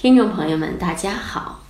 [0.00, 1.64] 听众朋友们，大家好！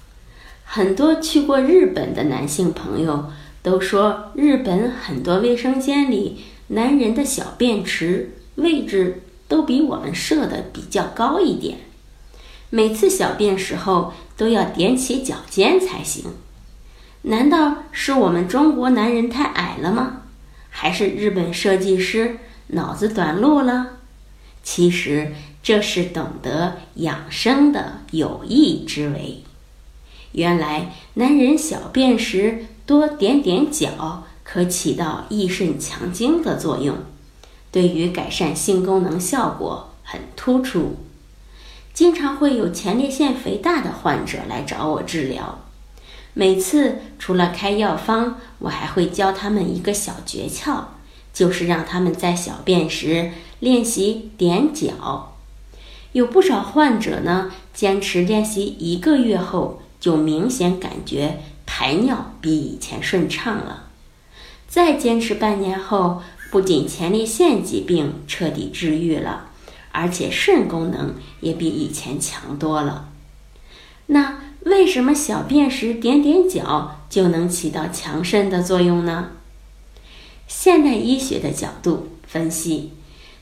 [0.63, 3.33] 很多去过日本的男性朋友
[3.63, 11.79] 都说，日本很多卫生间里男人的小便池位置都比我们设的比较高一点，
[12.69, 16.25] 每次小便时候都要踮起脚尖才行。
[17.23, 20.25] 难道是我们中国男人太矮了吗？
[20.69, 22.37] 还是日本设计师
[22.67, 23.93] 脑子短路了？
[24.63, 25.33] 其实。
[25.69, 29.43] 这是懂得养生的有益之为。
[30.33, 36.97] 原来男人小便时多点点脚，可起到益肾强精的作用，
[37.71, 40.97] 对于改善性功能效果很突出。
[41.93, 45.67] 经常会有前列腺肥大的患者来找我治疗，
[46.33, 50.85] 每次除了开药方，我还会教他们一个小诀窍，
[51.35, 55.35] 就是让他们在小便时练习点脚。
[56.13, 63.85] 有不少患者呢，坚持练习一个月后，就明显感觉排尿比以前顺畅了。
[64.67, 69.51] 再坚持半年后，不仅前列腺疾病彻底治愈了，
[69.93, 73.09] 而且肾功能也比以前强多了。
[74.07, 79.31] 那为什么小便时点点脚就能起到强肾的作用呢？
[80.47, 82.93] 现代医学的角度分析。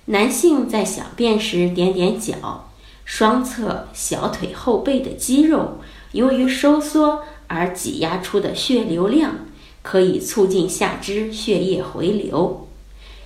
[0.09, 2.71] 男性在小便时点点脚，
[3.05, 5.79] 双侧小腿后背的肌肉
[6.13, 9.35] 由于收缩而挤压出的血流量，
[9.83, 12.69] 可以促进下肢血液回流，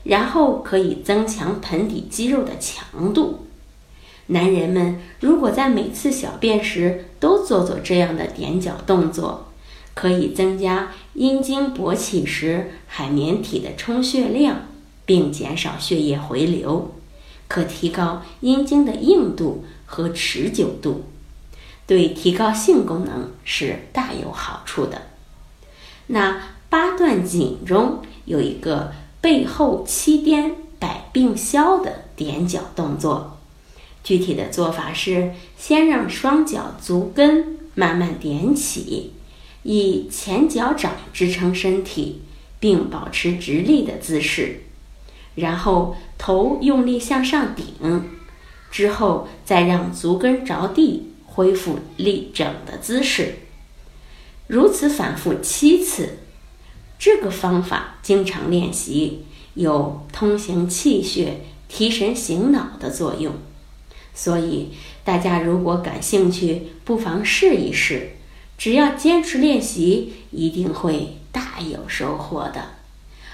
[0.05, 3.47] 然后可以增强盆底肌肉的强度。
[4.29, 9.49] 男人们如果在每次小便时都做做这样的点脚动作，
[9.93, 14.67] 可以增加阴茎勃起时海绵体的充血量。
[15.11, 16.95] 并减少血液回流，
[17.49, 21.03] 可提高阴茎的硬度和持久度，
[21.85, 25.09] 对提高性功能是大有好处的。
[26.07, 33.39] 那八段锦中有一个背后七颠百病消的点脚动作，
[34.05, 39.15] 具体的做法是：先让双脚足跟慢慢踮起，
[39.65, 42.23] 以前脚掌支撑身体，
[42.61, 44.61] 并保持直立的姿势。
[45.41, 47.65] 然后头用力向上顶，
[48.71, 53.41] 之后再让足跟着地，恢复立整的姿势。
[54.47, 56.19] 如此反复七次，
[56.99, 59.25] 这个方法经常练习，
[59.55, 63.35] 有通行气血、提神醒脑的作用。
[64.13, 64.71] 所以
[65.05, 68.11] 大家如果感兴趣，不妨试一试。
[68.59, 72.80] 只要坚持练习，一定会大有收获的。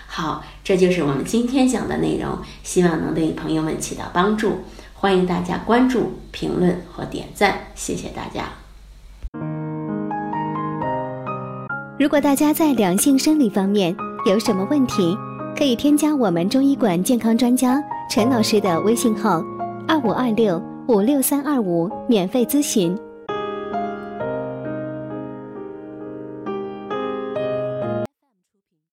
[0.07, 4.61] 好，这就是我们今天讲的内容，希望能对朋友们起到帮助。
[4.95, 8.45] 欢迎大家关注、评论和点赞，谢谢大家。
[11.99, 13.95] 如果大家在两性生理方面
[14.27, 15.17] 有什么问题，
[15.57, 19.43] 可以添加我们中医馆健康专家陈老师的微信号：
[19.87, 22.97] 二五二六五六三二五，免费咨询。